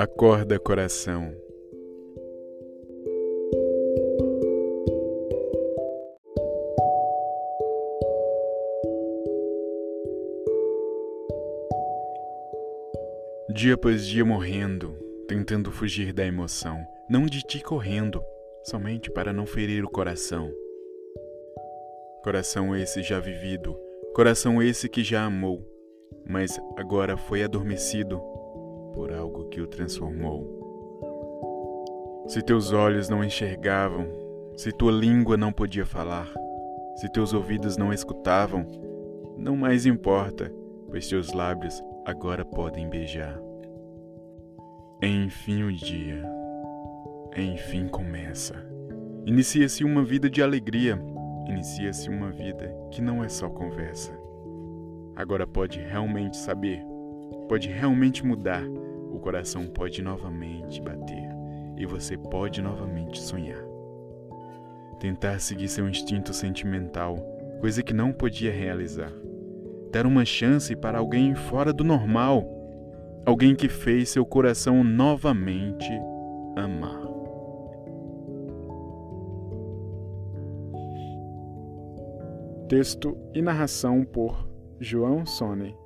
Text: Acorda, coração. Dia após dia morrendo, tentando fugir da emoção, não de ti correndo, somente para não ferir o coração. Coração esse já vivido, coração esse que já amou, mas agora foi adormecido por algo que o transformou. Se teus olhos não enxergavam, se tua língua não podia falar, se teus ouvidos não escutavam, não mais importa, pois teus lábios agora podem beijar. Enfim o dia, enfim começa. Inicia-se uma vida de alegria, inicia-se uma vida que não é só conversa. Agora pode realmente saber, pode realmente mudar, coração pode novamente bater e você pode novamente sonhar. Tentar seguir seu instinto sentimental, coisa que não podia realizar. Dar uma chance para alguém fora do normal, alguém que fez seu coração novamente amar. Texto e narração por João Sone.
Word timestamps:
Acorda, 0.00 0.60
coração. 0.60 1.34
Dia 13.52 13.74
após 13.74 14.06
dia 14.06 14.24
morrendo, 14.24 14.92
tentando 15.26 15.72
fugir 15.72 16.12
da 16.12 16.24
emoção, 16.24 16.86
não 17.10 17.26
de 17.26 17.42
ti 17.42 17.60
correndo, 17.60 18.22
somente 18.62 19.10
para 19.10 19.32
não 19.32 19.46
ferir 19.46 19.84
o 19.84 19.90
coração. 19.90 20.54
Coração 22.22 22.76
esse 22.76 23.02
já 23.02 23.18
vivido, 23.18 23.76
coração 24.14 24.62
esse 24.62 24.88
que 24.88 25.02
já 25.02 25.24
amou, 25.24 25.60
mas 26.24 26.56
agora 26.76 27.16
foi 27.16 27.42
adormecido 27.42 28.37
por 28.98 29.12
algo 29.12 29.44
que 29.44 29.60
o 29.60 29.66
transformou. 29.68 30.44
Se 32.26 32.42
teus 32.42 32.72
olhos 32.72 33.08
não 33.08 33.22
enxergavam, 33.22 34.08
se 34.56 34.72
tua 34.72 34.90
língua 34.90 35.36
não 35.36 35.52
podia 35.52 35.86
falar, 35.86 36.28
se 36.96 37.08
teus 37.08 37.32
ouvidos 37.32 37.76
não 37.76 37.92
escutavam, 37.92 38.66
não 39.36 39.56
mais 39.56 39.86
importa, 39.86 40.52
pois 40.90 41.06
teus 41.06 41.32
lábios 41.32 41.80
agora 42.04 42.44
podem 42.44 42.88
beijar. 42.88 43.40
Enfim 45.00 45.62
o 45.62 45.72
dia, 45.72 46.28
enfim 47.36 47.86
começa. 47.86 48.56
Inicia-se 49.24 49.84
uma 49.84 50.02
vida 50.02 50.28
de 50.28 50.42
alegria, 50.42 51.00
inicia-se 51.46 52.10
uma 52.10 52.32
vida 52.32 52.76
que 52.90 53.00
não 53.00 53.22
é 53.22 53.28
só 53.28 53.48
conversa. 53.48 54.10
Agora 55.14 55.46
pode 55.46 55.78
realmente 55.78 56.36
saber, 56.36 56.82
pode 57.48 57.68
realmente 57.68 58.26
mudar, 58.26 58.64
coração 59.28 59.66
pode 59.66 60.00
novamente 60.00 60.80
bater 60.80 61.28
e 61.76 61.84
você 61.84 62.16
pode 62.16 62.62
novamente 62.62 63.20
sonhar. 63.20 63.62
Tentar 64.98 65.38
seguir 65.38 65.68
seu 65.68 65.86
instinto 65.86 66.32
sentimental, 66.32 67.18
coisa 67.60 67.82
que 67.82 67.92
não 67.92 68.10
podia 68.10 68.50
realizar. 68.50 69.12
Dar 69.92 70.06
uma 70.06 70.24
chance 70.24 70.74
para 70.74 70.96
alguém 70.96 71.34
fora 71.34 71.74
do 71.74 71.84
normal, 71.84 72.42
alguém 73.26 73.54
que 73.54 73.68
fez 73.68 74.08
seu 74.08 74.24
coração 74.24 74.82
novamente 74.82 75.90
amar. 76.56 77.02
Texto 82.66 83.14
e 83.34 83.42
narração 83.42 84.06
por 84.06 84.48
João 84.80 85.26
Sone. 85.26 85.76